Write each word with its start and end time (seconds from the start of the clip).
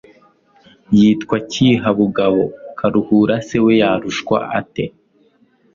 Yitwa 0.97 1.37
Cyiha-bugabo.Karuhura 1.51 3.35
se 3.47 3.57
we 3.65 3.73
yarushwa 3.81 4.37
ate? 4.59 4.85